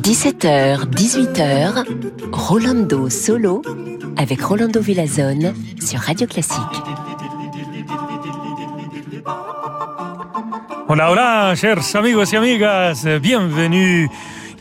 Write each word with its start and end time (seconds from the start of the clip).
17h, 0.00 0.88
18h, 0.88 1.84
Rolando 2.32 3.10
Solo 3.10 3.60
avec 4.16 4.40
Rolando 4.40 4.80
Villazone 4.80 5.52
sur 5.78 6.00
Radio 6.00 6.26
Classique. 6.26 6.56
Hola, 10.88 11.10
hola, 11.10 11.52
chers 11.54 11.94
amigos 11.94 12.32
y 12.32 12.36
amigas, 12.36 13.04
bienvenue 13.20 14.08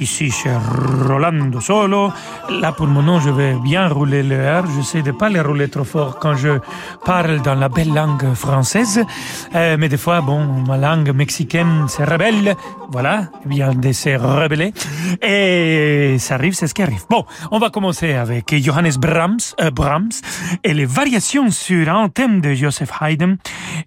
Ici, 0.02 0.32
cher 0.32 0.60
Rolando 1.08 1.62
Solo. 1.62 2.12
Là, 2.50 2.72
pour 2.72 2.88
le 2.88 2.92
moment, 2.92 3.20
je 3.20 3.30
vais 3.30 3.54
bien 3.54 3.88
rouler 3.88 4.24
le 4.24 4.36
R. 4.36 4.66
Je 4.76 4.82
sais 4.82 5.04
de 5.04 5.12
pas 5.12 5.30
le 5.30 5.42
rouler 5.42 5.70
trop 5.70 5.84
fort 5.84 6.18
quand 6.18 6.34
je 6.34 6.58
parle 7.06 7.40
dans 7.44 7.54
la 7.54 7.70
belle 7.70 7.94
langue 7.94 8.34
française. 8.34 9.06
Euh, 9.54 9.78
mais 9.78 9.90
des 9.90 9.98
fois, 9.98 10.22
bon, 10.22 10.44
ma 10.68 10.78
langue 10.78 11.12
mexicaine 11.12 11.88
se 11.88 12.02
rebelle. 12.02 12.56
Voilà, 12.90 13.28
bien 13.46 13.76
de 13.76 13.92
se 13.92 14.10
rebeller. 14.18 14.74
Et 15.22 16.18
ça 16.18 16.34
arrive, 16.34 16.54
c'est 16.56 16.66
ce 16.66 16.74
qui 16.74 16.82
arrive. 16.82 17.04
Bon, 17.08 17.24
on 17.52 17.60
va 17.60 17.70
commencer 17.70 18.14
avec 18.14 18.56
Johannes 18.60 18.98
Brahms, 18.98 19.54
euh, 19.62 19.70
Brahms 19.70 20.10
et 20.64 20.74
les 20.74 20.86
variations 20.86 21.52
sur 21.52 21.88
un 21.94 22.10
thème 22.10 22.42
de 22.42 22.56
Joseph 22.56 22.92
Haydn. 23.02 23.36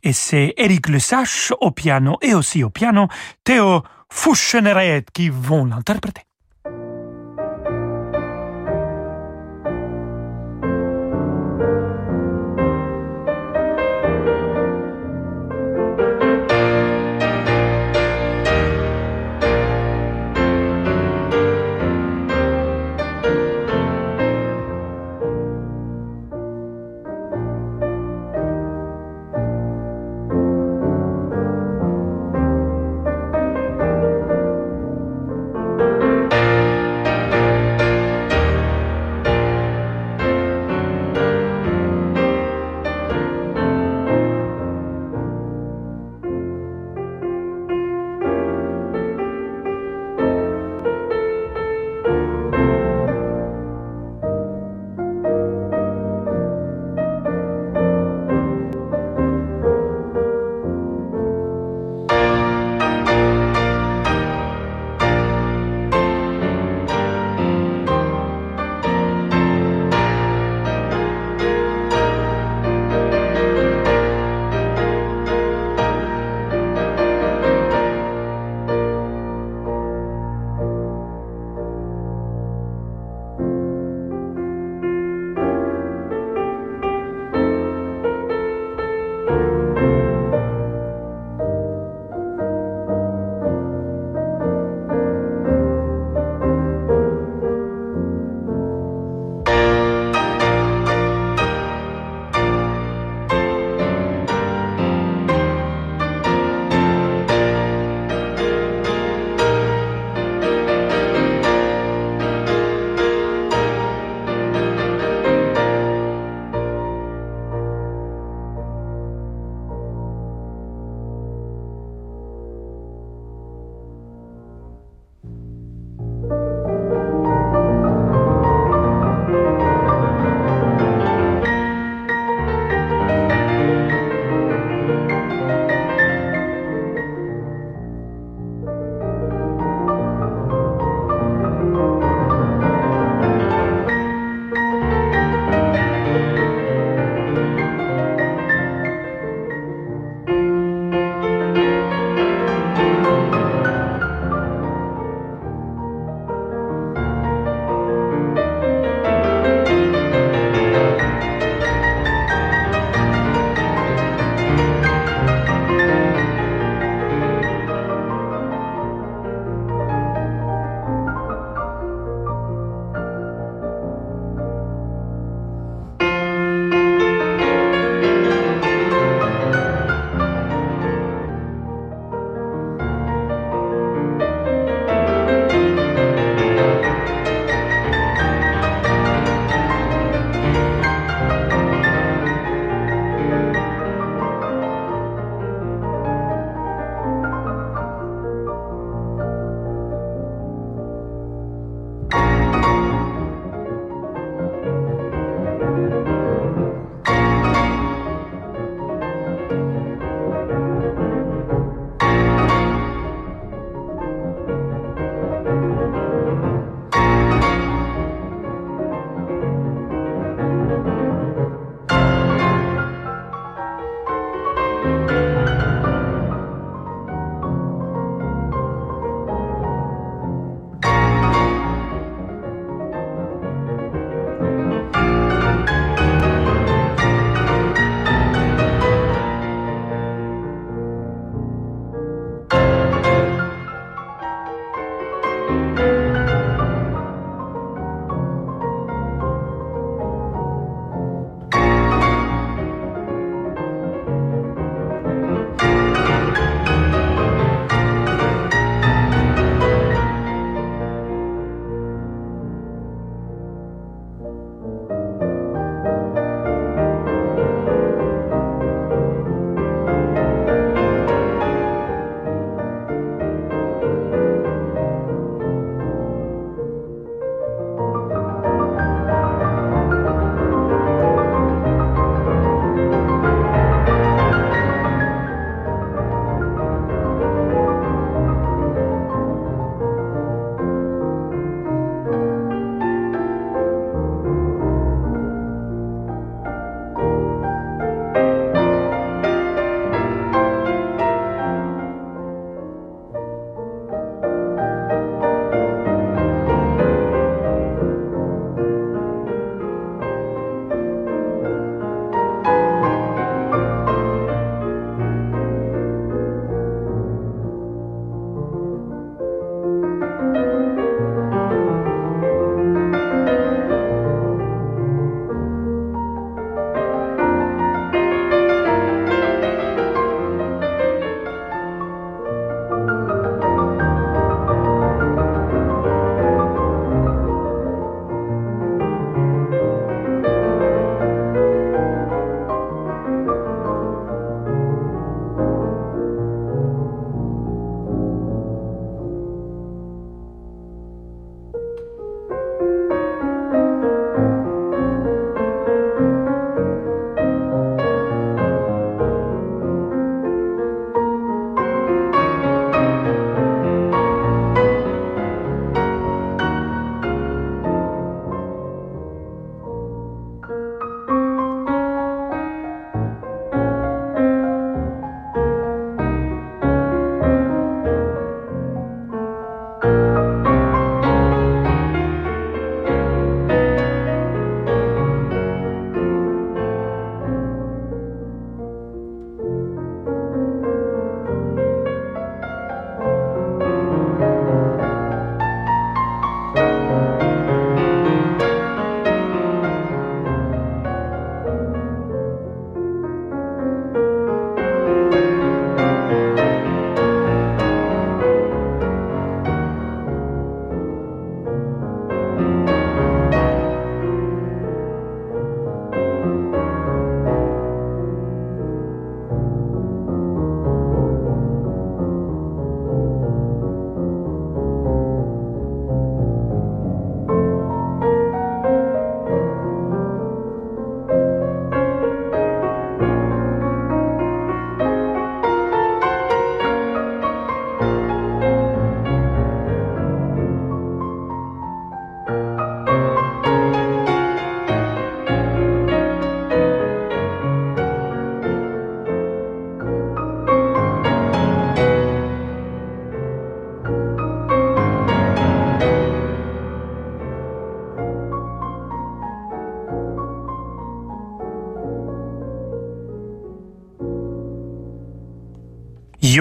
Et 0.04 0.12
c'est 0.12 0.54
Eric 0.58 0.88
Le 0.88 1.00
Sache 1.00 1.52
au 1.60 1.72
piano 1.72 2.18
et 2.22 2.34
aussi 2.34 2.62
au 2.62 2.70
piano 2.70 3.08
Théo 3.42 3.82
Foucheneret 4.10 5.04
qui 5.12 5.28
vont 5.28 5.64
l'interpréter. 5.64 6.22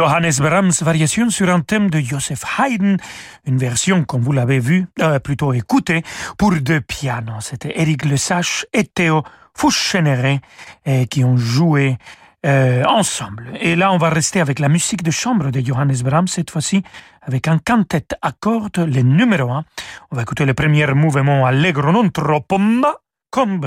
Johannes 0.04 0.34
Brahms, 0.40 0.74
variation 0.82 1.30
sur 1.30 1.50
un 1.50 1.62
thème 1.62 1.90
de 1.90 2.02
Joseph 2.02 2.44
Haydn, 2.60 2.98
une 3.46 3.58
version, 3.58 4.04
comme 4.04 4.20
vous 4.20 4.34
l'avez 4.34 4.60
vu, 4.60 4.86
euh, 5.00 5.18
plutôt 5.20 5.54
écouté, 5.54 6.04
pour 6.38 6.52
deux 6.52 6.82
pianos. 6.82 7.40
C'était 7.40 7.72
Eric 7.80 8.04
Lesage 8.04 8.66
et 8.74 8.84
Théo 8.84 9.24
Foucheneret 9.54 10.42
euh, 10.90 11.06
qui 11.06 11.24
ont 11.24 11.38
joué 11.38 11.98
euh, 12.46 12.84
ensemble. 12.84 13.54
Et 13.62 13.78
là, 13.78 13.94
on 13.94 13.98
va 13.98 14.10
rester 14.10 14.42
avec 14.42 14.60
la 14.60 14.68
musique 14.68 15.04
de 15.04 15.12
chambre 15.12 15.52
de 15.52 15.62
Johannes 15.62 15.96
Brahms, 16.04 16.28
cette 16.28 16.52
fois-ci 16.52 16.84
avec 17.22 17.48
un 17.48 17.58
quintet 17.58 18.08
à 18.22 18.34
cordes, 18.34 18.80
le 18.80 19.04
numéro 19.04 19.52
1. 19.52 19.64
On 20.12 20.16
va 20.18 20.24
écouter 20.24 20.44
le 20.44 20.54
premier 20.54 20.86
mouvement 20.88 21.46
Allegro 21.46 21.94
non 21.94 22.10
troppo, 22.10 22.58
ma 22.58 22.94
comme. 23.34 23.60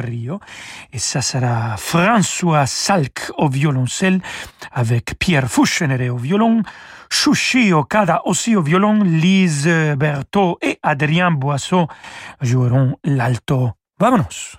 Et 0.92 0.98
ça 0.98 1.20
sera 1.20 1.76
François 1.76 2.66
Salk 2.66 3.32
au 3.36 3.48
violoncelle 3.48 4.20
avec 4.72 5.18
Pierre 5.18 5.50
Foucheneret 5.50 6.08
au 6.08 6.16
violon, 6.16 6.62
Chouchi 7.10 7.72
Okada 7.72 8.22
aussi 8.26 8.54
au 8.54 8.62
violon, 8.62 9.02
Lise 9.02 9.68
Berthaud 9.98 10.58
et 10.62 10.78
Adrien 10.84 11.32
Boisseau 11.32 11.88
joueront 12.40 12.96
l'alto. 13.02 13.72
Vamonos! 13.98 14.56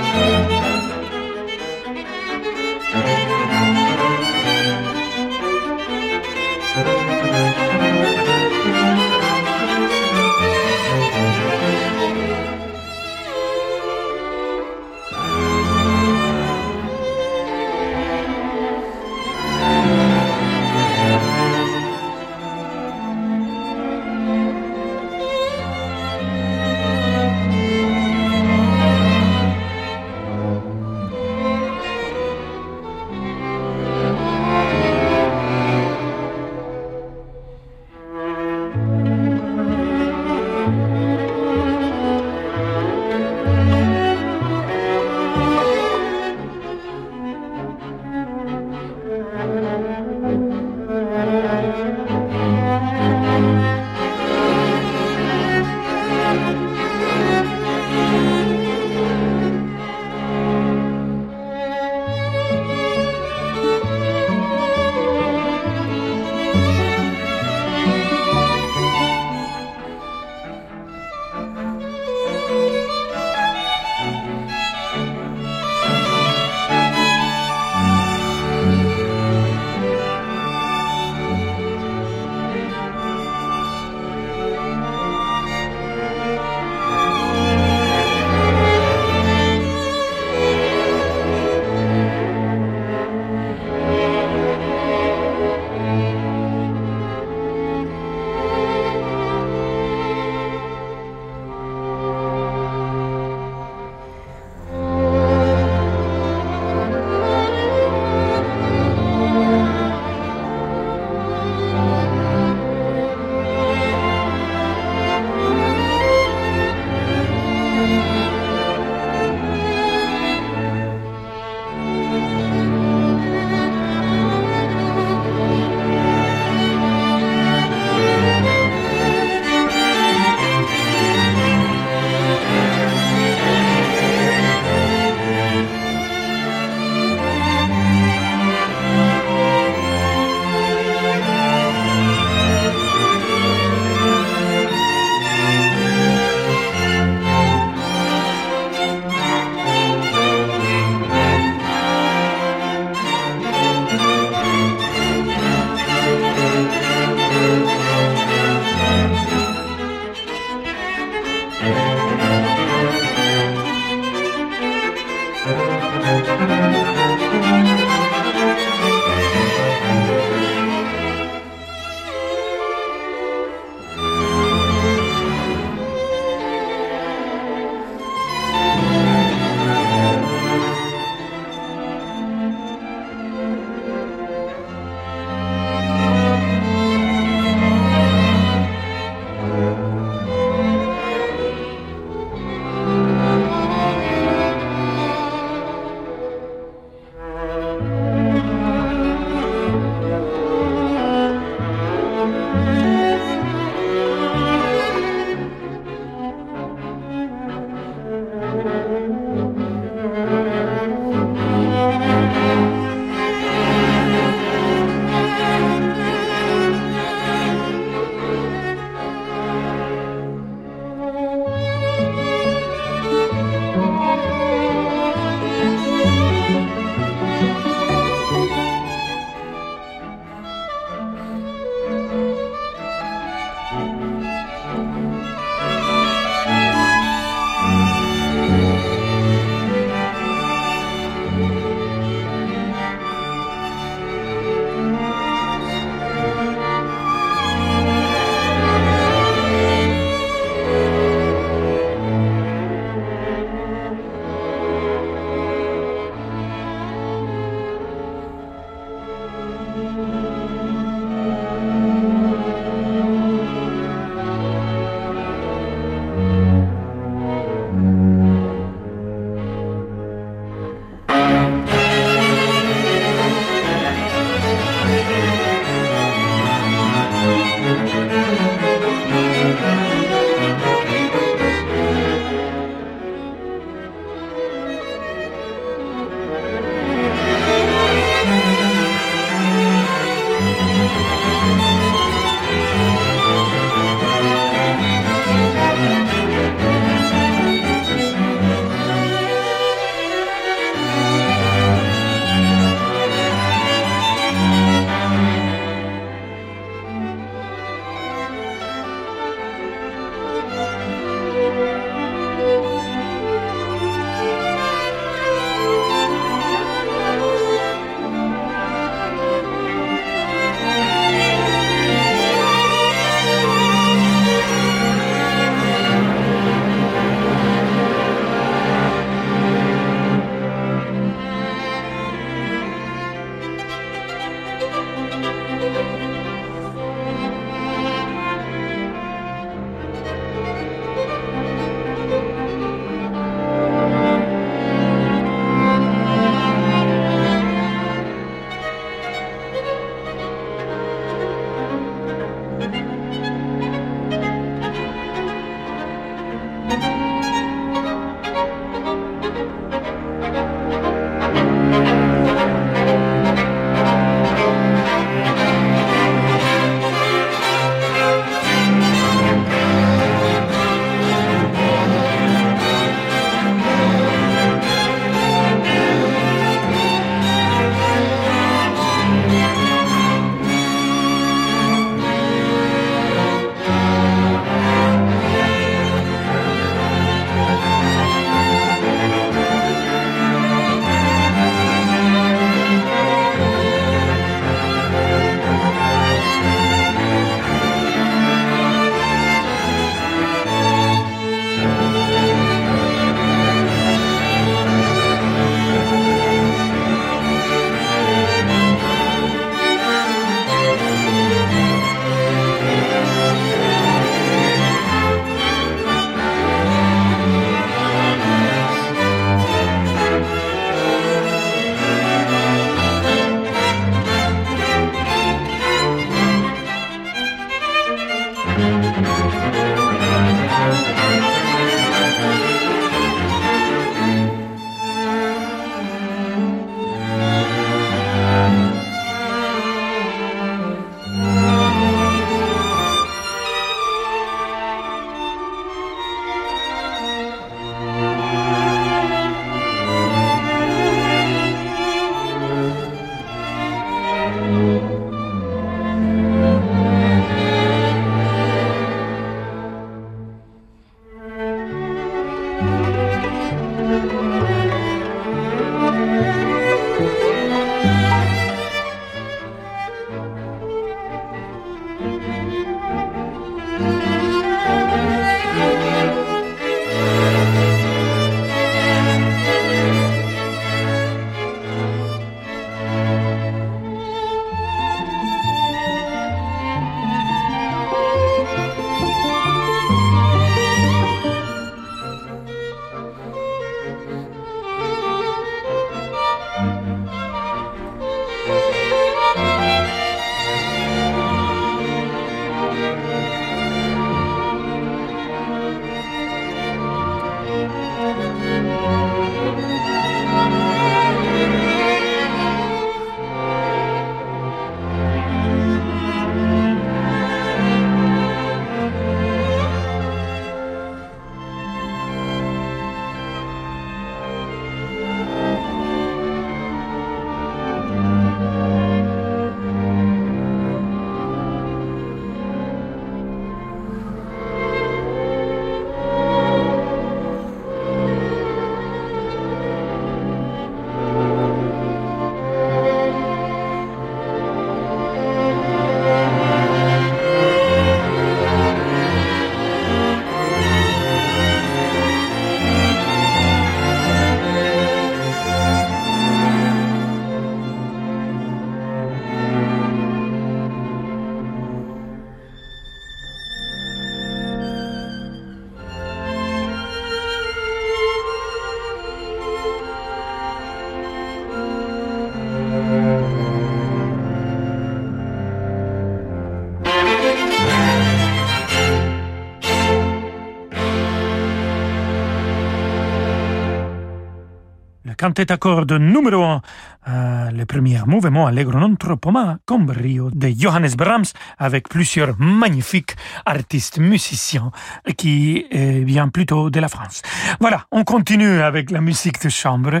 À 585.26 585.56
cordes 585.56 585.92
numéro 585.92 586.42
1, 586.44 586.62
euh, 587.08 587.50
le 587.50 587.64
premier 587.66 588.00
mouvement 588.06 588.46
Allegro 588.46 588.78
non 588.78 588.96
troppo 588.96 589.30
ma 589.30 589.58
con 589.64 589.80
brio 589.80 590.30
de 590.30 590.52
Johannes 590.56 590.94
Brahms 590.96 591.32
avec 591.58 591.88
plusieurs 591.88 592.38
magnifiques 592.38 593.16
artistes 593.44 593.98
musiciens 593.98 594.70
qui 595.16 595.66
viennent 595.70 596.30
plutôt 596.30 596.70
de 596.70 596.80
la 596.80 596.88
France. 596.88 597.22
Voilà, 597.60 597.86
on 597.90 598.04
continue 598.04 598.60
avec 598.60 598.90
la 598.90 599.00
musique 599.00 599.42
de 599.42 599.48
chambre. 599.48 600.00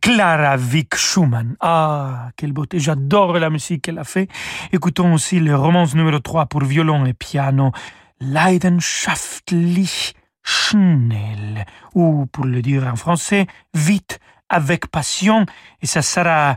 Clara 0.00 0.56
Vick 0.56 0.96
Schumann. 0.96 1.56
Ah, 1.60 2.30
quelle 2.36 2.52
beauté. 2.52 2.78
J'adore 2.78 3.38
la 3.38 3.48
musique 3.48 3.82
qu'elle 3.82 3.98
a 3.98 4.04
fait. 4.04 4.28
Écoutons 4.72 5.14
aussi 5.14 5.40
le 5.40 5.56
romance 5.56 5.94
numéro 5.94 6.18
3 6.18 6.46
pour 6.46 6.64
violon 6.64 7.06
et 7.06 7.14
piano. 7.14 7.72
Leidenschaftlich 8.20 10.14
schnell. 10.44 11.64
Ou, 11.94 12.26
pour 12.26 12.44
le 12.44 12.60
dire 12.60 12.86
en 12.86 12.96
français, 12.96 13.46
vite, 13.72 14.20
avec 14.48 14.86
passion. 14.88 15.46
Et 15.82 15.86
ça 15.86 16.02
sera 16.02 16.56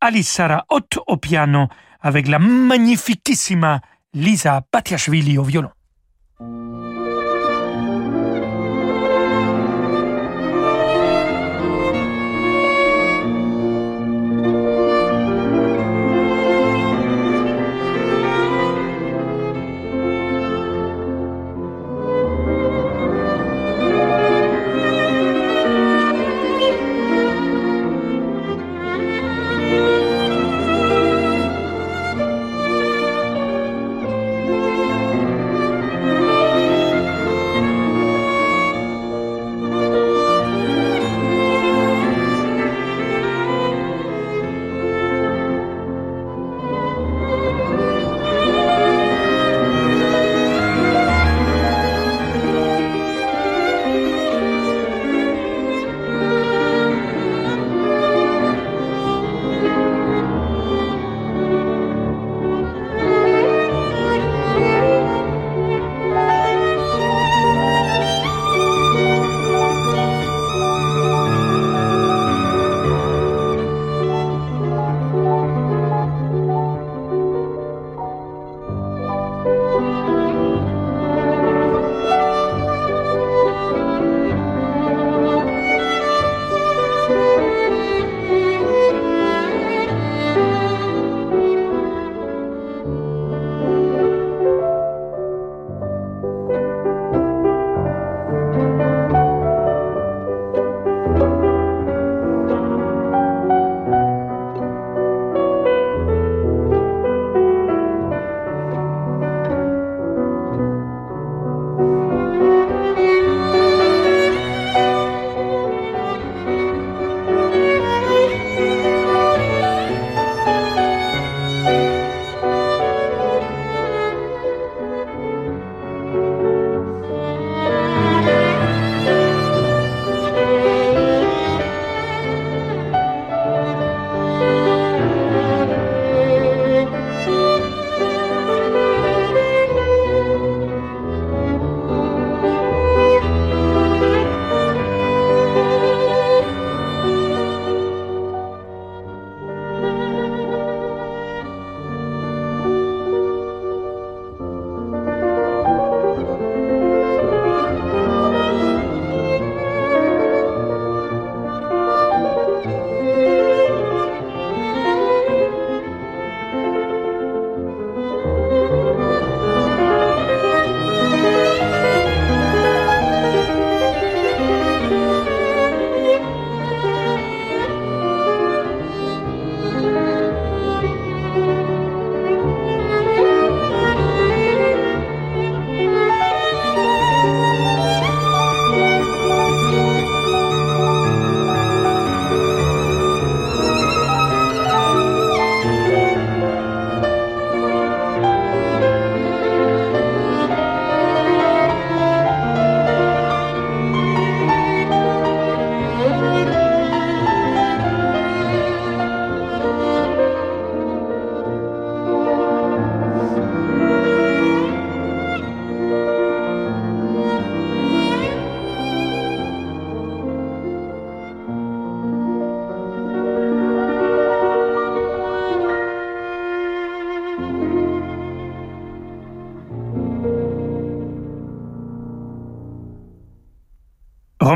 Alisara 0.00 0.64
Ott 0.68 0.98
au 1.06 1.16
piano 1.16 1.68
avec 2.00 2.28
la 2.28 2.38
magnifiquissima 2.38 3.80
Lisa 4.12 4.62
Batiashvili 4.72 5.38
au 5.38 5.42
violon. 5.42 5.70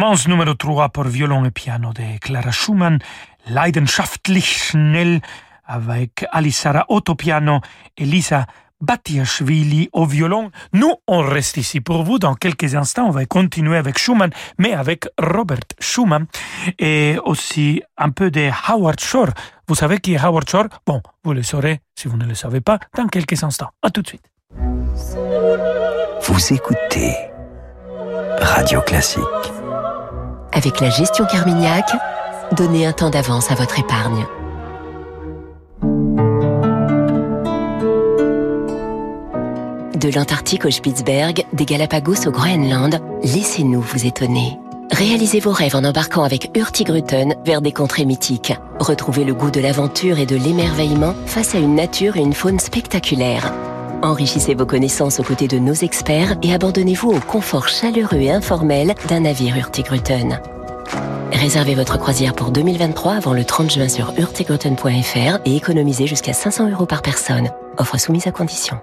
Romance 0.08 0.26
numéro 0.26 0.54
3 0.54 0.88
pour 0.88 1.04
violon 1.04 1.44
et 1.44 1.50
piano 1.50 1.92
de 1.92 2.18
Clara 2.18 2.50
Schumann, 2.50 2.98
Leidenschaftlich 3.46 4.70
schnell 4.70 5.20
avec 5.66 6.24
Alisara 6.32 6.86
Otto 6.88 7.14
piano 7.14 7.60
et 7.94 8.06
Lisa 8.06 8.46
Batiashvili 8.80 9.90
au 9.92 10.06
violon. 10.06 10.50
Nous, 10.72 10.94
on 11.06 11.18
reste 11.18 11.58
ici 11.58 11.82
pour 11.82 12.04
vous. 12.04 12.18
Dans 12.18 12.34
quelques 12.34 12.74
instants, 12.74 13.08
on 13.08 13.10
va 13.10 13.26
continuer 13.26 13.76
avec 13.76 13.98
Schumann, 13.98 14.30
mais 14.56 14.72
avec 14.72 15.04
Robert 15.18 15.68
Schumann 15.78 16.24
et 16.78 17.18
aussi 17.26 17.82
un 17.98 18.08
peu 18.08 18.30
de 18.30 18.48
Howard 18.66 19.00
Shore. 19.00 19.28
Vous 19.66 19.74
savez 19.74 19.98
qui 19.98 20.14
est 20.14 20.24
Howard 20.24 20.48
Shore? 20.48 20.68
Bon, 20.86 21.02
vous 21.22 21.34
le 21.34 21.42
saurez 21.42 21.82
si 21.94 22.08
vous 22.08 22.16
ne 22.16 22.24
le 22.24 22.34
savez 22.34 22.62
pas 22.62 22.78
dans 22.96 23.08
quelques 23.08 23.44
instants. 23.44 23.72
À 23.82 23.90
tout 23.90 24.00
de 24.00 24.08
suite. 24.08 24.24
Vous 26.22 26.54
écoutez 26.54 27.14
Radio 28.40 28.80
Classique. 28.80 29.57
Avec 30.52 30.80
la 30.80 30.90
gestion 30.90 31.24
Carmignac, 31.26 31.84
donnez 32.52 32.86
un 32.86 32.92
temps 32.92 33.10
d'avance 33.10 33.50
à 33.50 33.54
votre 33.54 33.78
épargne. 33.78 34.26
De 39.94 40.14
l'Antarctique 40.14 40.64
au 40.64 40.70
Spitzberg, 40.70 41.44
des 41.52 41.64
Galapagos 41.64 42.26
au 42.26 42.30
Groenland, 42.30 43.00
laissez-nous 43.22 43.80
vous 43.80 44.06
étonner. 44.06 44.58
Réalisez 44.90 45.40
vos 45.40 45.52
rêves 45.52 45.76
en 45.76 45.84
embarquant 45.84 46.22
avec 46.22 46.50
Hurtigruten 46.56 47.34
vers 47.44 47.60
des 47.60 47.72
contrées 47.72 48.06
mythiques. 48.06 48.54
Retrouvez 48.78 49.24
le 49.24 49.34
goût 49.34 49.50
de 49.50 49.60
l'aventure 49.60 50.18
et 50.18 50.26
de 50.26 50.36
l'émerveillement 50.36 51.14
face 51.26 51.54
à 51.54 51.58
une 51.58 51.74
nature 51.74 52.16
et 52.16 52.20
une 52.20 52.32
faune 52.32 52.58
spectaculaires. 52.58 53.52
Enrichissez 54.02 54.54
vos 54.54 54.66
connaissances 54.66 55.18
aux 55.18 55.24
côtés 55.24 55.48
de 55.48 55.58
nos 55.58 55.74
experts 55.74 56.36
et 56.42 56.54
abandonnez-vous 56.54 57.10
au 57.10 57.20
confort 57.20 57.68
chaleureux 57.68 58.18
et 58.18 58.30
informel 58.30 58.94
d'un 59.08 59.20
navire 59.20 59.56
Hurtigruten. 59.56 60.40
Réservez 61.32 61.74
votre 61.74 61.98
croisière 61.98 62.34
pour 62.34 62.50
2023 62.50 63.14
avant 63.14 63.32
le 63.32 63.44
30 63.44 63.70
juin 63.72 63.88
sur 63.88 64.12
hurtigruten.fr 64.16 65.40
et 65.44 65.56
économisez 65.56 66.06
jusqu'à 66.06 66.32
500 66.32 66.70
euros 66.70 66.86
par 66.86 67.02
personne. 67.02 67.50
Offre 67.76 67.98
soumise 67.98 68.26
à 68.26 68.32
condition. 68.32 68.78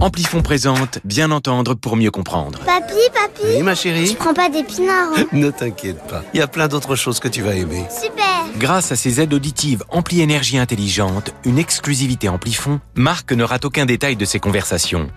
Amplifon 0.00 0.42
présente 0.42 0.98
Bien 1.04 1.30
entendre 1.30 1.74
pour 1.74 1.96
mieux 1.96 2.10
comprendre. 2.10 2.58
Papi, 2.60 2.94
papi 3.12 3.42
Oui, 3.56 3.62
ma 3.62 3.74
chérie 3.74 4.10
Tu 4.10 4.16
prends 4.16 4.34
pas 4.34 4.48
d'épinards 4.48 5.10
hein 5.16 5.24
Ne 5.32 5.50
t'inquiète 5.50 6.06
pas, 6.08 6.22
il 6.34 6.40
y 6.40 6.42
a 6.42 6.46
plein 6.46 6.68
d'autres 6.68 6.96
choses 6.96 7.20
que 7.20 7.28
tu 7.28 7.42
vas 7.42 7.54
aimer. 7.54 7.84
Super 7.90 8.24
Grâce 8.58 8.92
à 8.92 8.96
ses 8.96 9.20
aides 9.20 9.32
auditives 9.32 9.82
Ampli 9.88 10.20
Énergie 10.20 10.58
Intelligente, 10.58 11.32
une 11.44 11.58
exclusivité 11.58 12.28
Amplifon, 12.28 12.80
Marc 12.94 13.32
ne 13.32 13.44
rate 13.44 13.64
aucun 13.64 13.86
détail 13.86 14.16
de 14.16 14.24
ses 14.24 14.40
conversations. 14.40 15.08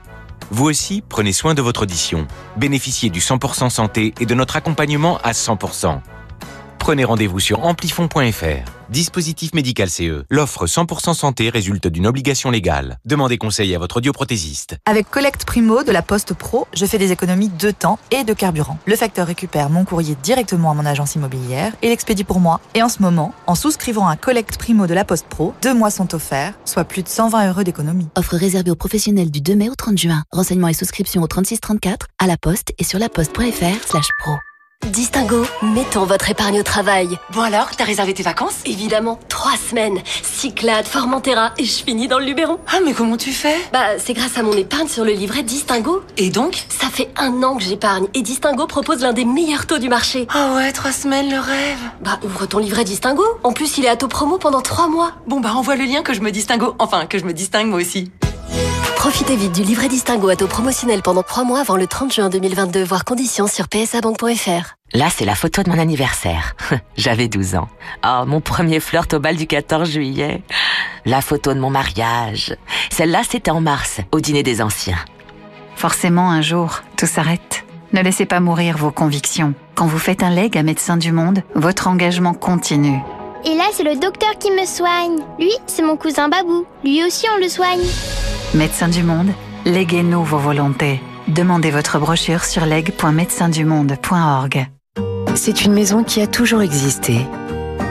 Vous 0.51 0.65
aussi, 0.65 1.03
prenez 1.07 1.33
soin 1.33 1.53
de 1.53 1.61
votre 1.61 1.83
audition. 1.83 2.25
Bénéficiez 2.55 3.09
du 3.09 3.19
100% 3.19 3.69
santé 3.69 4.13
et 4.19 4.25
de 4.25 4.33
notre 4.33 4.55
accompagnement 4.55 5.17
à 5.23 5.33
100%. 5.33 5.99
Prenez 6.79 7.03
rendez-vous 7.03 7.39
sur 7.39 7.65
amplifon.fr. 7.65 8.71
Dispositif 8.89 9.53
médical 9.53 9.89
CE. 9.89 10.23
L'offre 10.29 10.65
100% 10.65 11.13
santé 11.13 11.49
résulte 11.49 11.87
d'une 11.87 12.07
obligation 12.07 12.49
légale. 12.49 12.99
Demandez 13.05 13.37
conseil 13.37 13.75
à 13.75 13.79
votre 13.79 13.97
audioprothésiste. 13.97 14.77
Avec 14.85 15.09
Collect 15.09 15.43
Primo 15.45 15.83
de 15.83 15.91
la 15.91 16.01
Poste 16.01 16.33
Pro, 16.33 16.67
je 16.73 16.85
fais 16.85 16.97
des 16.97 17.11
économies 17.11 17.49
de 17.49 17.71
temps 17.71 17.99
et 18.11 18.23
de 18.23 18.33
carburant. 18.33 18.77
Le 18.85 18.95
facteur 18.95 19.27
récupère 19.27 19.69
mon 19.69 19.83
courrier 19.83 20.15
directement 20.23 20.71
à 20.71 20.73
mon 20.73 20.85
agence 20.85 21.15
immobilière 21.15 21.73
et 21.81 21.89
l'expédie 21.89 22.23
pour 22.23 22.39
moi. 22.39 22.61
Et 22.75 22.81
en 22.81 22.89
ce 22.89 23.01
moment, 23.01 23.33
en 23.45 23.55
souscrivant 23.55 24.07
un 24.07 24.15
Collect 24.15 24.57
Primo 24.57 24.87
de 24.87 24.93
la 24.93 25.03
Poste 25.03 25.27
Pro, 25.27 25.53
deux 25.61 25.73
mois 25.73 25.91
sont 25.91 26.15
offerts, 26.15 26.53
soit 26.63 26.85
plus 26.85 27.03
de 27.03 27.09
120 27.09 27.49
euros 27.49 27.63
d'économie. 27.63 28.07
Offre 28.15 28.37
réservée 28.37 28.71
aux 28.71 28.75
professionnels 28.75 29.31
du 29.31 29.41
2 29.41 29.55
mai 29.55 29.69
au 29.69 29.75
30 29.75 29.97
juin. 29.97 30.23
Renseignements 30.31 30.69
et 30.69 30.73
souscriptions 30.73 31.21
au 31.21 31.27
3634, 31.27 32.07
à 32.19 32.27
la 32.27 32.37
Poste 32.37 32.73
et 32.77 32.85
sur 32.85 32.99
laposte.fr 32.99 33.85
slash 33.85 34.07
pro. 34.19 34.31
Distingo, 34.85 35.43
mettons 35.61 36.05
votre 36.05 36.29
épargne 36.29 36.59
au 36.59 36.63
travail. 36.63 37.19
Bon 37.33 37.41
alors, 37.41 37.69
t'as 37.75 37.83
réservé 37.83 38.13
tes 38.13 38.23
vacances? 38.23 38.55
Évidemment, 38.65 39.19
trois 39.27 39.57
semaines. 39.57 39.99
Cyclade, 40.23 40.85
Formentera 40.85 41.51
et 41.57 41.65
je 41.65 41.83
finis 41.83 42.07
dans 42.07 42.19
le 42.19 42.25
Luberon? 42.25 42.59
Ah 42.71 42.79
mais 42.83 42.93
comment 42.93 43.17
tu 43.17 43.31
fais? 43.31 43.55
Bah 43.73 43.97
c'est 43.97 44.13
grâce 44.13 44.37
à 44.37 44.43
mon 44.43 44.53
épargne 44.53 44.87
sur 44.87 45.03
le 45.03 45.11
livret 45.11 45.43
Distingo. 45.43 46.03
Et 46.15 46.29
donc? 46.29 46.65
Ça 46.69 46.87
fait 46.87 47.09
un 47.17 47.43
an 47.43 47.57
que 47.57 47.63
j'épargne 47.63 48.07
et 48.13 48.21
Distingo 48.21 48.65
propose 48.65 49.01
l'un 49.01 49.13
des 49.13 49.25
meilleurs 49.25 49.67
taux 49.67 49.77
du 49.77 49.89
marché. 49.89 50.25
Ah 50.33 50.53
ouais, 50.55 50.71
trois 50.71 50.91
semaines, 50.91 51.29
le 51.29 51.39
rêve. 51.39 51.79
Bah 52.01 52.19
ouvre 52.23 52.45
ton 52.45 52.59
livret 52.59 52.83
Distingo. 52.83 53.23
En 53.43 53.51
plus 53.51 53.77
il 53.77 53.85
est 53.85 53.89
à 53.89 53.97
taux 53.97 54.07
promo 54.07 54.37
pendant 54.37 54.61
trois 54.61 54.87
mois. 54.87 55.11
Bon 55.27 55.41
bah 55.41 55.53
envoie 55.55 55.75
le 55.75 55.83
lien 55.85 56.01
que 56.01 56.13
je 56.13 56.21
me 56.21 56.31
distingo. 56.31 56.75
Enfin, 56.79 57.07
que 57.07 57.19
je 57.19 57.25
me 57.25 57.33
distingue 57.33 57.67
moi 57.67 57.79
aussi. 57.79 58.11
Profitez 58.97 59.35
vite 59.35 59.53
du 59.53 59.61
livret 59.61 59.89
Distingo 59.89 60.27
à 60.27 60.35
taux 60.35 60.47
promotionnel 60.47 61.01
pendant 61.03 61.21
3 61.21 61.43
mois 61.43 61.59
avant 61.59 61.77
le 61.77 61.85
30 61.85 62.11
juin 62.11 62.29
2022, 62.29 62.83
voire 62.83 63.05
conditions 63.05 63.47
sur 63.47 63.67
psabank.fr. 63.67 64.75
Là, 64.93 65.07
c'est 65.15 65.23
la 65.23 65.35
photo 65.35 65.61
de 65.61 65.69
mon 65.69 65.77
anniversaire. 65.77 66.55
J'avais 66.97 67.27
12 67.27 67.55
ans. 67.55 67.69
Oh, 68.03 68.23
mon 68.25 68.41
premier 68.41 68.79
flirt 68.79 69.13
au 69.13 69.19
bal 69.19 69.35
du 69.35 69.45
14 69.45 69.89
juillet. 69.89 70.41
La 71.05 71.21
photo 71.21 71.53
de 71.53 71.59
mon 71.59 71.69
mariage. 71.69 72.55
Celle-là, 72.89 73.21
c'était 73.29 73.51
en 73.51 73.61
mars, 73.61 74.01
au 74.11 74.19
dîner 74.19 74.43
des 74.43 74.61
anciens. 74.61 74.99
Forcément, 75.75 76.31
un 76.31 76.41
jour, 76.41 76.81
tout 76.97 77.05
s'arrête. 77.05 77.65
Ne 77.93 78.01
laissez 78.01 78.25
pas 78.25 78.39
mourir 78.39 78.77
vos 78.77 78.91
convictions. 78.91 79.53
Quand 79.75 79.85
vous 79.85 79.99
faites 79.99 80.23
un 80.23 80.31
leg 80.31 80.57
à 80.57 80.63
Médecins 80.63 80.97
du 80.97 81.11
Monde, 81.11 81.43
votre 81.53 81.87
engagement 81.87 82.33
continue. 82.33 82.99
Et 83.49 83.55
là, 83.55 83.63
c'est 83.71 83.83
le 83.83 83.95
docteur 83.95 84.37
qui 84.37 84.51
me 84.51 84.65
soigne. 84.65 85.19
Lui, 85.39 85.53
c'est 85.67 85.81
mon 85.81 85.95
cousin 85.95 86.27
Babou. 86.27 86.65
Lui 86.83 87.01
aussi, 87.05 87.27
on 87.33 87.39
le 87.39 87.47
soigne. 87.47 87.79
Médecins 88.53 88.89
du 88.89 89.03
Monde, 89.03 89.29
léguez-nous 89.63 90.21
vos 90.21 90.37
volontés. 90.37 90.99
Demandez 91.29 91.71
votre 91.71 91.97
brochure 91.97 92.43
sur 92.43 92.65
leg.médecinsdumonde.org. 92.65 94.67
C'est 95.35 95.63
une 95.63 95.71
maison 95.71 96.03
qui 96.03 96.19
a 96.19 96.27
toujours 96.27 96.61
existé. 96.61 97.21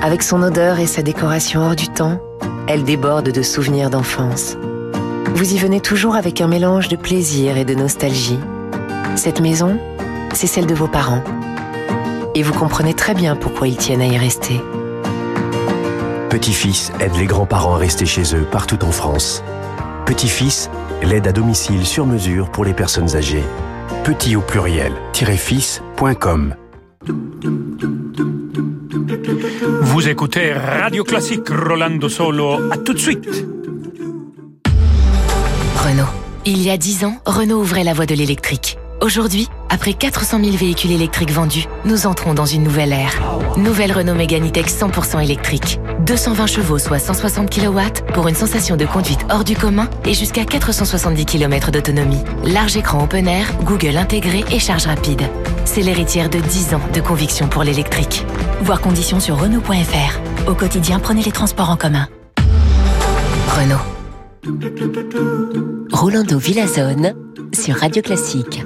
Avec 0.02 0.22
son 0.22 0.42
odeur 0.42 0.78
et 0.78 0.86
sa 0.86 1.00
décoration 1.00 1.62
hors 1.62 1.74
du 1.74 1.88
temps, 1.88 2.20
elle 2.68 2.84
déborde 2.84 3.32
de 3.32 3.42
souvenirs 3.42 3.88
d'enfance. 3.88 4.58
Vous 5.34 5.54
y 5.54 5.58
venez 5.58 5.80
toujours 5.80 6.16
avec 6.16 6.42
un 6.42 6.48
mélange 6.48 6.88
de 6.88 6.96
plaisir 6.96 7.56
et 7.56 7.64
de 7.64 7.74
nostalgie. 7.74 8.38
Cette 9.14 9.40
maison, 9.40 9.78
c'est 10.34 10.48
celle 10.48 10.66
de 10.66 10.74
vos 10.74 10.86
parents. 10.86 11.24
Et 12.34 12.42
vous 12.42 12.52
comprenez 12.52 12.92
très 12.92 13.14
bien 13.14 13.36
pourquoi 13.36 13.68
ils 13.68 13.78
tiennent 13.78 14.02
à 14.02 14.06
y 14.06 14.18
rester. 14.18 14.60
Petit-fils 16.30 16.92
aide 17.00 17.14
les 17.16 17.26
grands-parents 17.26 17.76
à 17.76 17.78
rester 17.78 18.04
chez 18.04 18.34
eux 18.34 18.44
partout 18.50 18.84
en 18.84 18.90
France. 18.90 19.44
Petit-fils, 20.06 20.70
l'aide 21.02 21.26
à 21.28 21.32
domicile 21.32 21.86
sur 21.86 22.04
mesure 22.04 22.50
pour 22.50 22.64
les 22.64 22.74
personnes 22.74 23.14
âgées. 23.14 23.44
Petit 24.02 24.34
au 24.34 24.40
pluriel, 24.40 24.92
fils.com. 25.12 26.54
Vous 29.82 30.08
écoutez 30.08 30.52
Radio 30.52 31.04
Classique 31.04 31.48
Rolando 31.48 32.08
Solo. 32.08 32.72
À 32.72 32.76
tout 32.76 32.92
de 32.92 32.98
suite. 32.98 33.46
Renault. 35.76 36.04
Il 36.44 36.62
y 36.62 36.70
a 36.70 36.76
10 36.76 37.04
ans, 37.04 37.16
Renault 37.24 37.60
ouvrait 37.60 37.84
la 37.84 37.92
voie 37.92 38.06
de 38.06 38.14
l'électrique. 38.14 38.78
Aujourd'hui, 39.02 39.48
après 39.68 39.92
400 39.92 40.42
000 40.42 40.56
véhicules 40.56 40.90
électriques 40.90 41.30
vendus, 41.30 41.66
nous 41.84 42.06
entrons 42.06 42.32
dans 42.32 42.46
une 42.46 42.62
nouvelle 42.62 42.92
ère. 42.92 43.20
Nouvelle 43.58 43.92
Renault 43.92 44.14
Mégane 44.14 44.48
E-Tech 44.48 44.66
100% 44.66 45.22
électrique. 45.22 45.78
220 46.06 46.46
chevaux, 46.46 46.78
soit 46.78 46.98
160 46.98 47.50
kW, 47.50 47.80
pour 48.14 48.26
une 48.26 48.34
sensation 48.34 48.76
de 48.76 48.86
conduite 48.86 49.20
hors 49.30 49.44
du 49.44 49.54
commun 49.54 49.88
et 50.06 50.14
jusqu'à 50.14 50.46
470 50.46 51.26
km 51.26 51.70
d'autonomie. 51.70 52.22
Large 52.44 52.78
écran 52.78 53.04
open 53.04 53.28
air, 53.28 53.46
Google 53.64 53.98
intégré 53.98 54.44
et 54.50 54.58
charge 54.58 54.86
rapide. 54.86 55.22
C'est 55.66 55.82
l'héritière 55.82 56.30
de 56.30 56.38
10 56.38 56.74
ans 56.74 56.80
de 56.94 57.00
conviction 57.00 57.48
pour 57.48 57.64
l'électrique. 57.64 58.24
Voir 58.62 58.80
conditions 58.80 59.20
sur 59.20 59.38
Renault.fr. 59.38 60.48
Au 60.48 60.54
quotidien, 60.54 61.00
prenez 61.00 61.22
les 61.22 61.32
transports 61.32 61.70
en 61.70 61.76
commun. 61.76 62.08
Renault. 63.48 63.76
Rolando 65.92 66.38
Villazone 66.38 67.14
sur 67.52 67.76
Radio 67.76 68.02
Classique. 68.02 68.62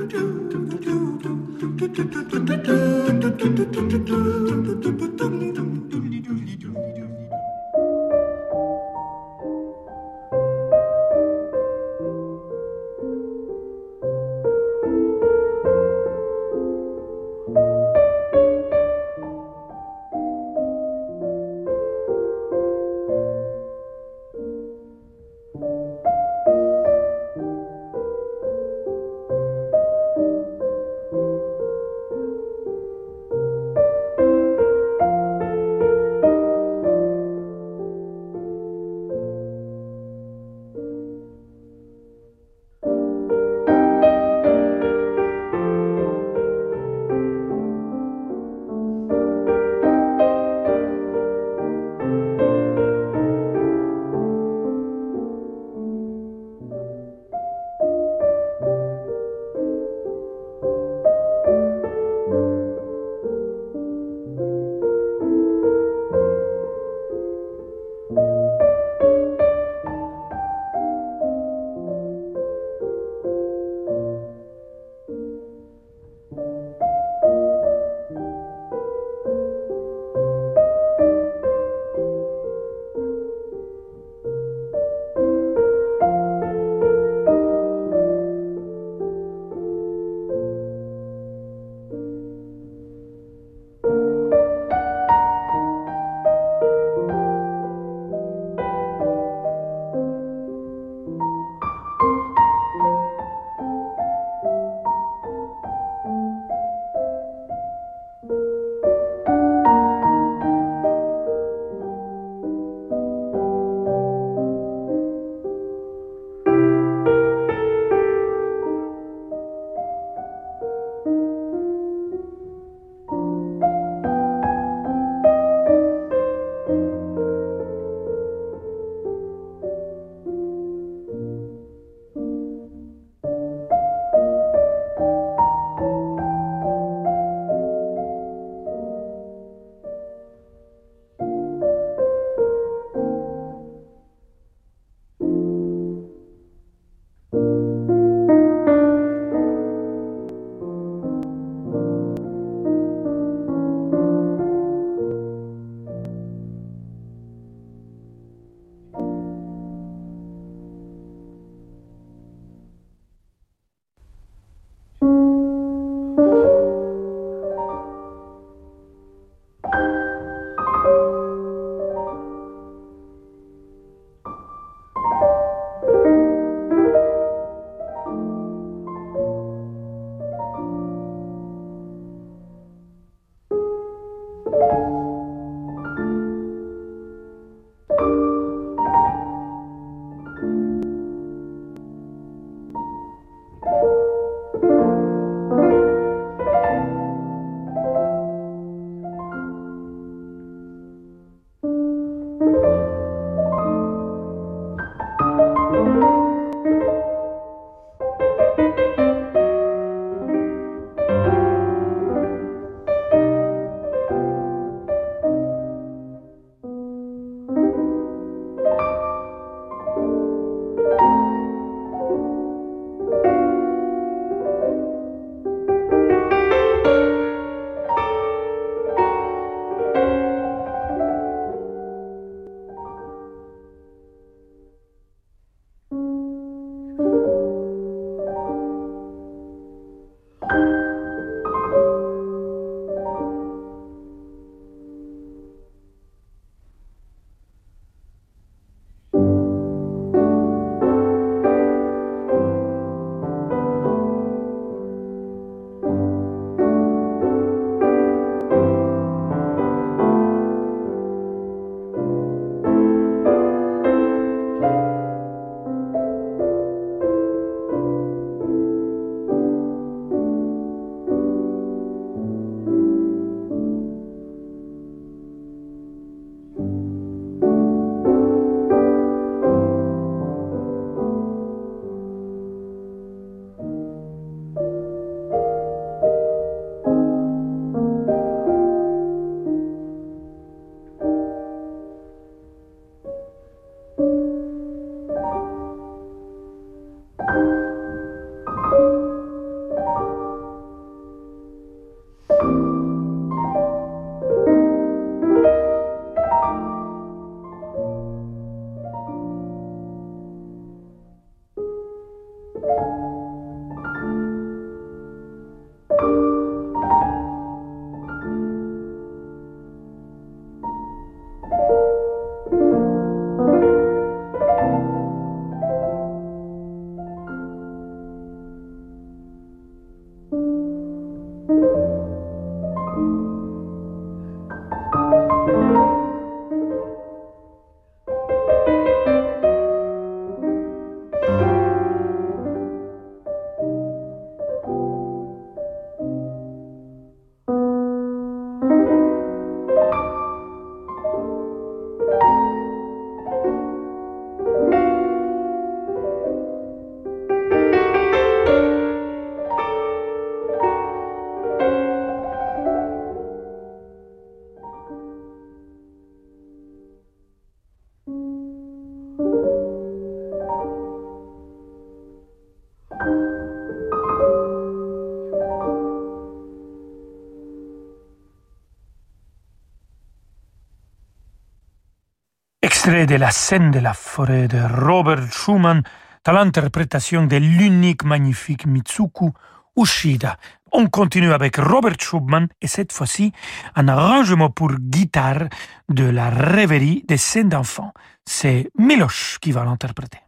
Extrait 382.83 383.04
de 383.04 383.16
la 383.16 383.31
scène 383.31 383.70
de 383.70 383.78
la 383.78 383.92
forêt 383.92 384.48
de 384.48 384.58
Robert 384.87 385.31
Schumann 385.31 385.83
dans 386.24 386.33
l'interprétation 386.33 387.26
de 387.26 387.37
l'unique 387.37 388.04
magnifique 388.04 388.64
Mitsuku 388.64 389.33
Ushida. 389.76 390.38
On 390.72 390.87
continue 390.87 391.31
avec 391.31 391.56
Robert 391.56 392.00
Schumann 392.00 392.48
et 392.62 392.66
cette 392.66 392.94
fois-ci 392.94 393.35
un 393.76 393.87
arrangement 393.87 394.48
pour 394.48 394.72
guitare 394.72 395.50
de 395.90 396.04
la 396.04 396.31
rêverie 396.31 397.04
des 397.06 397.18
scènes 397.18 397.50
d'enfants. 397.50 397.92
C'est 398.24 398.70
Miloš 398.78 399.37
qui 399.42 399.52
va 399.52 399.62
l'interpréter. 399.66 400.20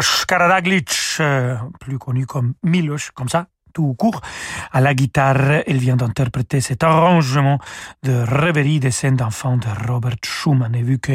Miloš 0.00 0.24
Karadaglic, 0.24 0.90
euh, 1.20 1.56
plus 1.78 1.98
connu 1.98 2.24
comme 2.24 2.54
Miloš, 2.62 3.10
comme 3.10 3.28
ça, 3.28 3.48
tout 3.74 3.92
court, 3.92 4.22
à 4.72 4.80
la 4.80 4.94
guitare. 4.94 5.62
Il 5.66 5.76
vient 5.76 5.96
d'interpréter 5.96 6.62
cet 6.62 6.82
arrangement 6.82 7.58
de 8.02 8.24
Rêverie 8.26 8.80
des 8.80 8.92
scènes 8.92 9.16
d'enfants 9.16 9.58
de 9.58 9.66
Robert 9.86 10.16
Schumann. 10.24 10.74
Et 10.74 10.82
vu 10.82 10.98
que 10.98 11.12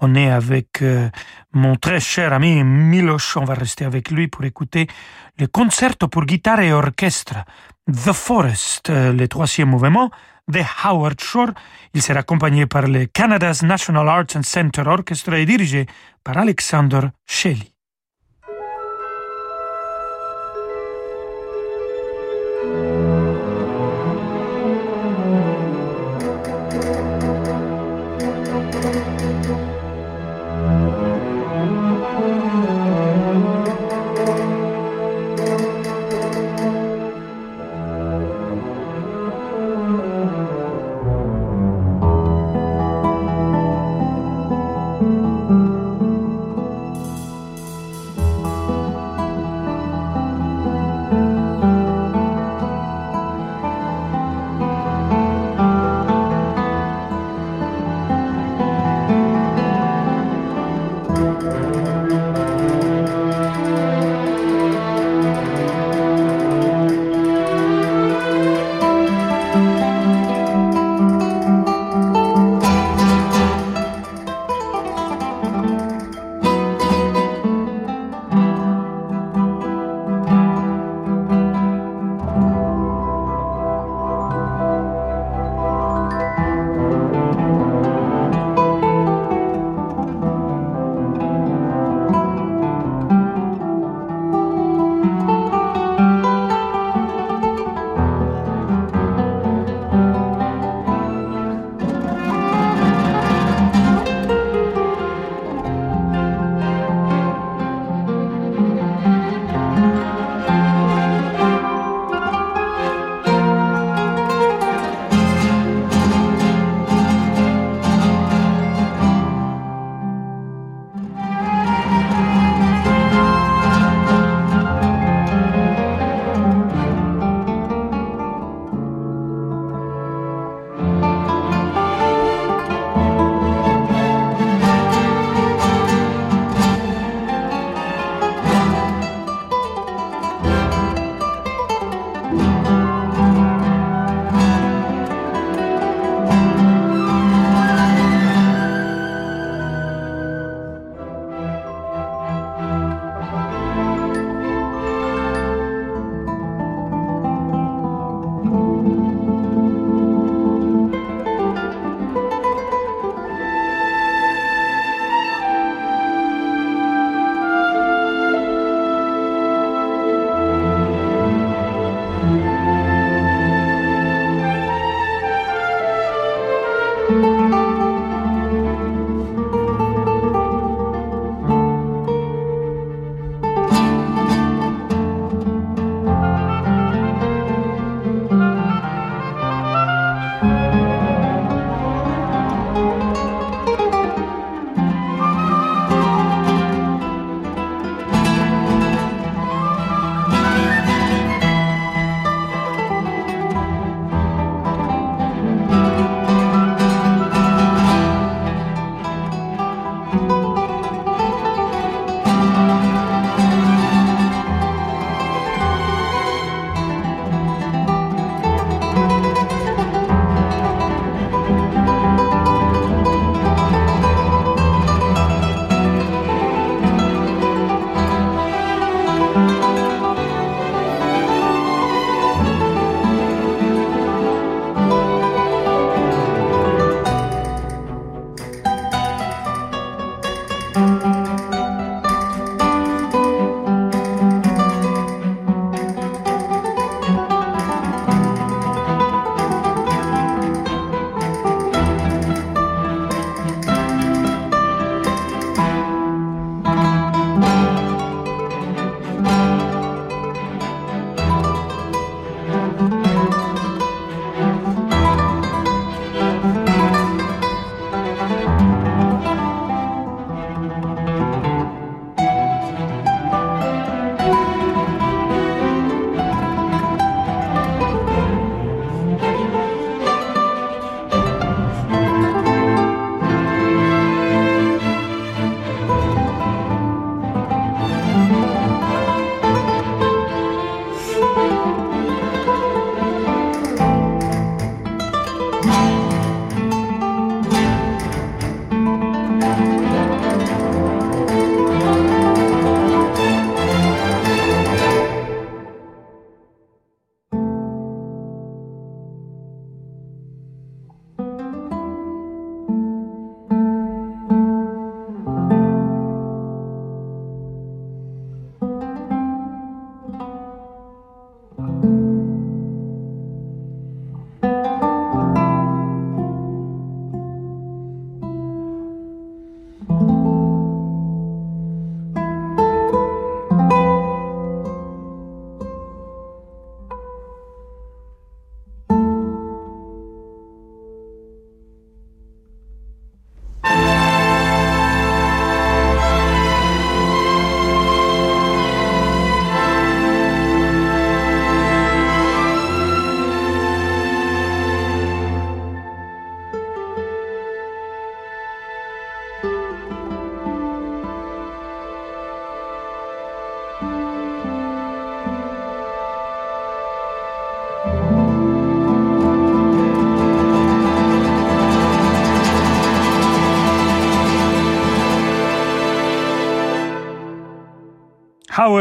on 0.00 0.16
est 0.16 0.32
avec 0.32 0.82
euh, 0.82 1.08
mon 1.52 1.76
très 1.76 2.00
cher 2.00 2.32
ami 2.32 2.64
Miloš, 2.64 3.36
on 3.36 3.44
va 3.44 3.54
rester 3.54 3.84
avec 3.84 4.10
lui 4.10 4.26
pour 4.26 4.44
écouter 4.44 4.88
le 5.38 5.46
concerto 5.46 6.08
pour 6.08 6.24
guitare 6.24 6.58
et 6.58 6.72
orchestre 6.72 7.36
The 7.88 8.12
Forest, 8.12 8.90
euh, 8.90 9.12
le 9.12 9.28
troisième 9.28 9.68
mouvement 9.68 10.10
de 10.48 10.60
Howard 10.82 11.20
Shore. 11.20 11.52
Il 11.94 12.02
sera 12.02 12.18
accompagné 12.18 12.66
par 12.66 12.88
le 12.88 13.06
Canada's 13.06 13.62
National 13.62 14.08
Arts 14.08 14.34
and 14.34 14.42
Center 14.42 14.82
Orchestra 14.86 15.38
et 15.38 15.46
dirigé 15.46 15.86
par 16.24 16.36
Alexander 16.36 17.02
Shelley. 17.26 17.73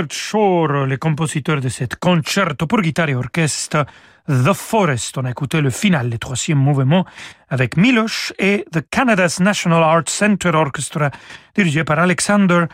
Howard 0.03 0.11
Shore, 0.11 0.85
le 0.85 0.97
compositeur 0.97 1.61
de 1.61 1.69
cet 1.69 1.95
concerto 1.95 2.67
pour 2.67 2.81
guitare 2.81 3.07
et 3.07 3.15
orchestre 3.15 3.85
The 4.27 4.51
Forest. 4.51 5.17
On 5.17 5.23
a 5.23 5.31
écouté 5.31 5.61
le 5.61 5.69
final, 5.69 6.09
le 6.09 6.17
troisième 6.17 6.57
mouvement, 6.57 7.05
avec 7.49 7.77
Miloš 7.77 8.33
et 8.37 8.65
The 8.73 8.81
Canada's 8.89 9.39
National 9.39 9.81
Arts 9.81 10.09
Center 10.09 10.49
Orchestra, 10.49 11.09
dirigé 11.55 11.85
par 11.85 11.99
Alexander 11.99 12.65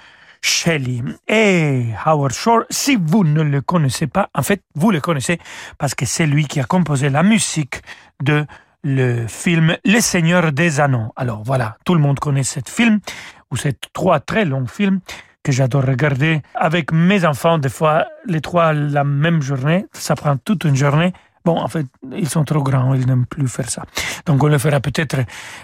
Shelley. 0.42 1.04
Et 1.28 1.86
Howard 2.04 2.34
Shore, 2.34 2.64
si 2.72 2.98
vous 3.00 3.24
ne 3.24 3.44
le 3.44 3.62
connaissez 3.62 4.08
pas, 4.08 4.30
en 4.34 4.42
fait, 4.42 4.64
vous 4.74 4.90
le 4.90 5.00
connaissez 5.00 5.38
parce 5.78 5.94
que 5.94 6.06
c'est 6.06 6.26
lui 6.26 6.48
qui 6.48 6.60
a 6.60 6.64
composé 6.64 7.10
la 7.10 7.22
musique 7.22 7.84
de 8.24 8.48
le 8.84 9.28
film 9.28 9.78
Les 9.86 10.02
Seigneurs 10.02 10.52
des 10.52 10.80
Anneaux. 10.80 11.14
Alors 11.16 11.44
voilà, 11.44 11.78
tout 11.86 11.94
le 11.94 12.00
monde 12.00 12.18
connaît 12.20 12.44
ce 12.44 12.60
film, 12.66 13.02
ou 13.52 13.56
ces 13.56 13.74
trois 13.94 14.20
très 14.20 14.46
longs 14.46 14.66
films 14.66 15.02
que 15.44 15.52
j'adore 15.52 15.86
regarder. 15.86 16.42
Avec 16.56 16.92
mes 16.92 17.26
enfants, 17.26 17.58
des 17.58 17.70
fois 17.70 18.06
les 18.26 18.42
trois 18.42 18.74
la 18.74 19.04
même 19.04 19.42
journée, 19.42 19.86
ça 19.94 20.16
prend 20.16 20.38
toute 20.38 20.64
une 20.64 20.76
journée, 20.76 21.14
Bon, 21.46 21.58
en 21.58 21.68
fait, 21.68 21.86
ils 22.16 22.28
sont 22.28 22.44
trop 22.44 22.62
grands, 22.62 22.94
ils 22.94 23.06
n'aiment 23.06 23.26
plus 23.26 23.48
faire 23.48 23.70
ça. 23.70 23.84
Donc 24.26 24.44
on 24.44 24.48
le 24.48 24.58
fera 24.58 24.80
peut-être 24.80 25.18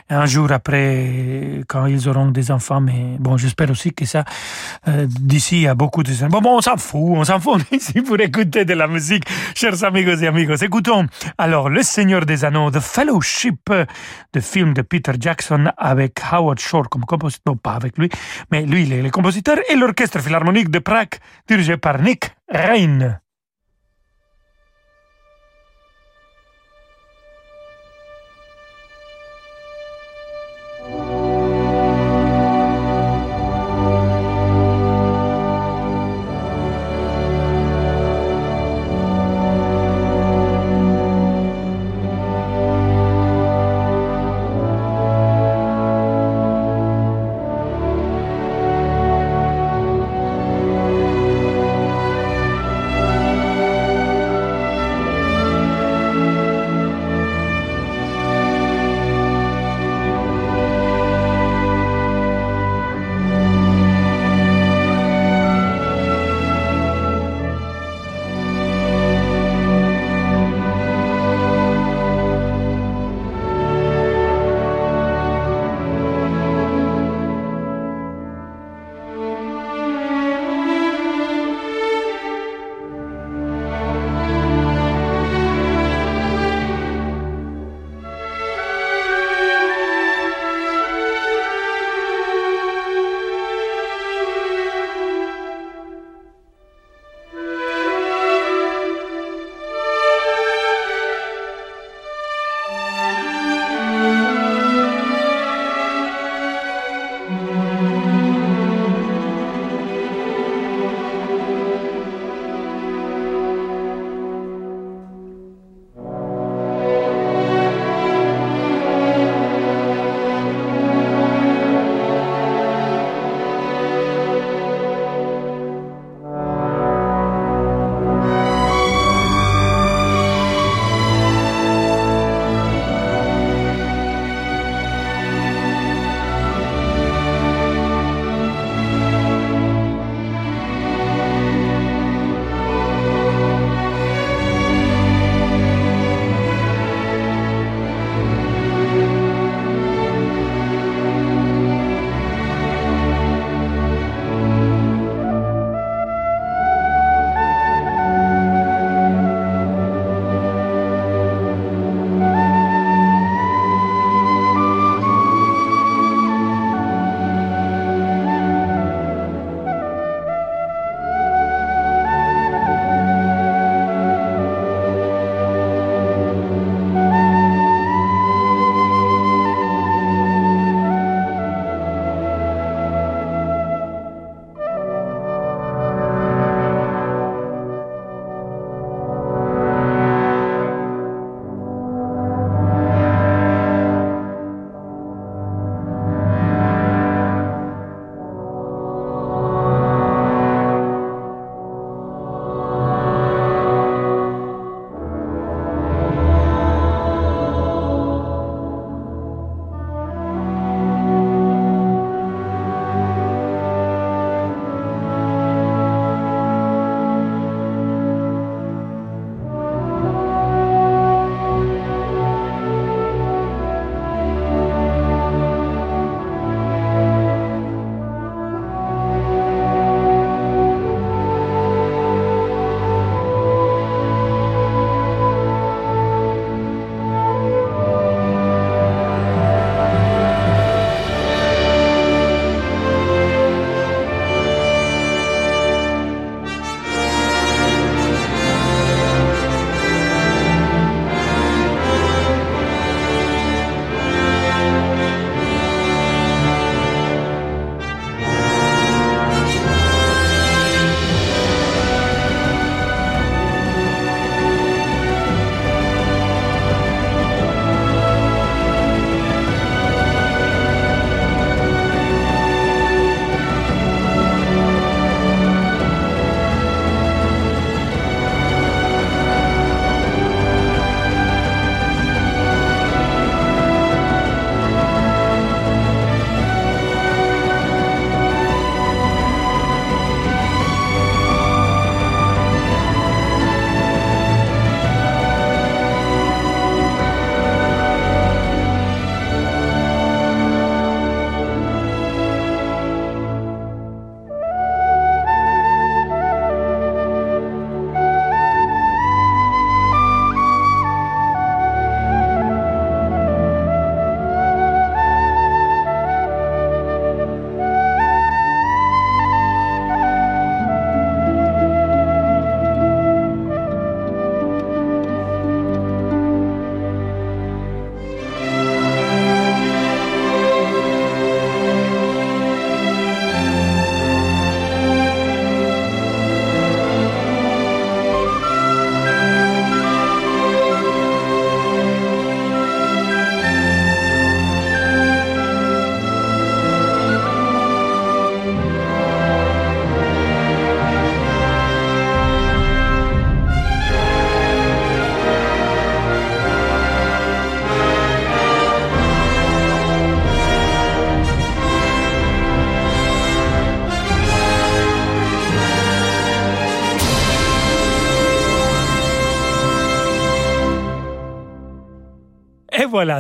un 0.10 0.26
jour 0.26 0.52
après, 0.52 1.62
quand 1.68 1.86
ils 1.86 2.08
auront 2.08 2.32
des 2.32 2.52
enfants, 2.52 2.82
mais 2.82 3.18
bon, 3.20 3.38
j'espère 3.38 3.70
aussi 3.70 3.94
que 3.94 4.06
ça, 4.06 4.24
euh, 4.88 5.06
d'ici, 5.08 5.68
a 5.68 5.76
beaucoup 5.76 6.04
de... 6.04 6.12
Bon, 6.28 6.42
bon 6.42 6.58
on 6.58 6.62
s'en 6.62 6.78
fout, 6.78 7.02
on 7.02 7.24
s'en 7.24 7.40
fout 7.40 7.62
ici 7.72 8.02
pour 8.02 8.20
écouter 8.20 8.66
de 8.66 8.74
la 8.74 8.88
musique, 8.88 9.26
chers 9.54 9.84
amigos 9.84 10.16
et 10.22 10.28
amigos. 10.28 10.64
Écoutons 10.64 11.08
alors 11.38 11.70
Le 11.70 11.84
Seigneur 11.84 12.26
des 12.26 12.46
Anneaux, 12.46 12.72
The 12.72 12.80
Fellowship, 12.80 13.72
de 14.34 14.40
film 14.40 14.74
de 14.74 14.82
Peter 14.82 15.14
Jackson 15.20 15.66
avec 15.78 16.20
Howard 16.32 16.60
Shore 16.60 16.90
comme 16.90 17.06
compositeur, 17.06 17.54
non 17.54 17.58
pas 17.58 17.74
avec 17.74 17.98
lui, 17.98 18.10
mais 18.52 18.66
lui, 18.66 18.84
il 18.84 18.94
est 18.94 19.02
le 19.02 19.10
compositeur, 19.10 19.58
et 19.70 19.76
l'Orchestre 19.76 20.20
Philharmonique 20.20 20.70
de 20.70 20.80
Prague, 20.80 21.16
dirigé 21.48 21.78
par 21.78 22.02
Nick 22.02 22.32
Rein. 22.50 23.20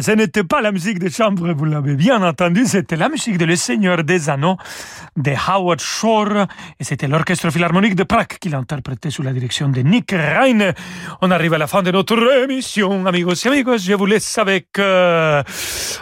Ce 0.02 0.12
n'était 0.12 0.44
pas 0.44 0.62
la 0.62 0.72
musique 0.72 1.00
de 1.00 1.10
chambre, 1.10 1.54
vous 1.54 1.66
l'avez 1.66 1.96
bien 1.96 2.22
entendu, 2.24 2.66
c'était 2.66 2.96
la 2.96 3.10
musique 3.10 3.38
de 3.38 3.46
Le 3.46 3.56
Seigneur 3.56 4.04
des 4.04 4.30
Anneaux 4.30 4.58
de 5.16 5.32
Howard 5.47 5.80
Shore 5.80 6.45
et 6.80 6.84
c'était 6.84 7.07
l'Orchestre 7.07 7.49
Philharmonique 7.49 7.95
de 7.95 8.03
Prague 8.03 8.38
qui 8.39 8.49
l'interprétait 8.49 9.09
sous 9.09 9.22
la 9.24 9.32
direction 9.32 9.70
de 9.70 9.82
Nick 9.82 10.11
Rein. 10.11 10.74
On 11.22 11.32
arrive 11.32 11.53
à 11.53 11.57
la 11.57 11.68
fin 11.68 11.84
de 11.84 11.91
notre 11.91 12.18
émission, 12.43 13.05
amigos 13.05 13.45
et 13.45 13.47
amigos. 13.47 13.78
Je 13.78 13.93
vous 13.93 14.05
laisse 14.05 14.38
avec 14.38 14.78
euh, 14.78 15.41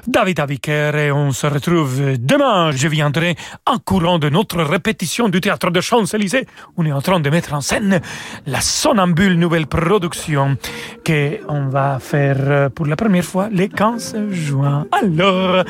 David 0.07 0.39
Aviker 0.39 0.95
et 0.95 1.11
on 1.11 1.31
se 1.31 1.47
retrouve 1.47 2.17
demain. 2.17 2.71
Je 2.71 2.87
viendrai 2.87 3.35
en 3.65 3.77
courant 3.77 4.19
de 4.19 4.29
notre 4.29 4.61
répétition 4.63 5.29
du 5.29 5.41
théâtre 5.41 5.69
de 5.69 5.81
Champs-Élysées. 5.81 6.47
On 6.77 6.85
est 6.85 6.91
en 6.91 7.01
train 7.01 7.19
de 7.19 7.29
mettre 7.29 7.53
en 7.53 7.61
scène 7.61 8.01
la 8.45 8.61
Sonambule 8.61 9.37
nouvelle 9.37 9.67
production 9.67 10.57
que 11.03 11.39
on 11.47 11.67
va 11.67 11.99
faire 11.99 12.37
euh, 12.39 12.69
pour 12.69 12.85
la 12.85 12.95
première 12.95 13.25
fois 13.25 13.49
le 13.49 13.67
15 13.67 14.31
juin. 14.31 14.87
Alors, 14.91 15.63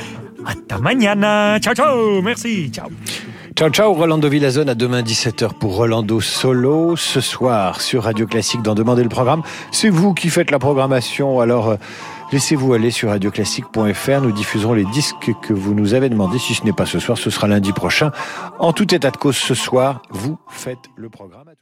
hasta 0.46 0.78
mañana. 0.80 1.60
Ciao, 1.60 1.74
ciao. 1.74 2.22
Merci. 2.22 2.70
Ciao. 2.72 2.90
Ciao 3.56 3.70
ciao 3.70 3.94
Rolando 3.94 4.30
Villazone 4.30 4.70
à 4.70 4.74
demain 4.74 5.04
17h 5.04 5.54
pour 5.60 5.76
Rolando 5.76 6.20
Solo 6.22 6.96
ce 6.96 7.22
soir 7.22 7.82
sur 7.82 8.04
Radio 8.04 8.26
Classique 8.26 8.64
dans 8.64 8.74
Demander 8.74 9.04
le 9.04 9.10
programme. 9.10 9.44
C'est 9.72 9.90
vous 9.90 10.16
qui 10.16 10.30
faites 10.30 10.50
la 10.50 10.58
programmation 10.58 11.40
alors 11.40 11.70
euh, 11.70 11.76
laissez-vous 12.32 12.74
aller 12.74 12.90
sur 12.90 13.10
radioclassique.fr. 13.10 14.22
Nous 14.22 14.32
diffuserons 14.32 14.74
les 14.74 14.86
disques 14.86 15.32
que 15.44 15.54
vous 15.54 15.76
nous 15.76 15.94
avez 15.94 16.10
demandé. 16.10 16.40
Si 16.40 16.56
ce 16.56 16.64
n'est 16.64 16.74
pas 16.74 16.88
ce 16.88 16.98
soir, 16.98 17.16
ce 17.16 17.30
sera 17.30 17.48
lundi 17.48 17.74
prochain. 17.74 18.12
En 18.58 18.74
tout 18.74 18.92
état 18.96 19.12
de 19.12 19.18
cause 19.18 19.38
ce 19.38 19.54
soir, 19.54 20.02
vous 20.10 20.40
faites 20.50 20.90
le 20.96 21.10
programme. 21.10 21.53